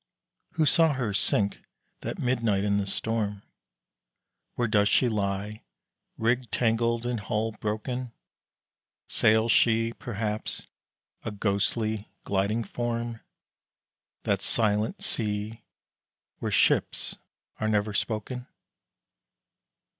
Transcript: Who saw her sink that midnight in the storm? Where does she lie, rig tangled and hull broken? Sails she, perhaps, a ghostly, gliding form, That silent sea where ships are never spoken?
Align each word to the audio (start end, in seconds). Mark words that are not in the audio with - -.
Who 0.53 0.65
saw 0.65 0.93
her 0.93 1.13
sink 1.13 1.61
that 1.99 2.17
midnight 2.17 2.63
in 2.63 2.77
the 2.77 2.87
storm? 2.87 3.43
Where 4.55 4.67
does 4.67 4.89
she 4.89 5.07
lie, 5.07 5.61
rig 6.17 6.49
tangled 6.49 7.05
and 7.05 7.19
hull 7.19 7.51
broken? 7.51 8.11
Sails 9.07 9.51
she, 9.51 9.93
perhaps, 9.93 10.65
a 11.23 11.29
ghostly, 11.29 12.09
gliding 12.23 12.63
form, 12.63 13.19
That 14.23 14.41
silent 14.41 15.03
sea 15.03 15.61
where 16.39 16.49
ships 16.49 17.17
are 17.59 17.67
never 17.67 17.93
spoken? 17.93 18.47